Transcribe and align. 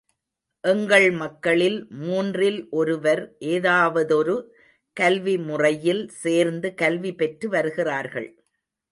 எங்கள் 0.63 1.11
மக்களில் 1.11 1.77
மூன்றில் 1.89 2.57
ஒருவர் 2.69 3.21
ஏதாவதொரு 3.39 4.35
கல்வி 4.97 5.35
முறையில் 5.37 6.01
சேர்ந்து 6.23 6.73
கல்வி 6.73 7.11
பெற்று 7.13 7.49
வருகிறார்கள். 7.49 8.27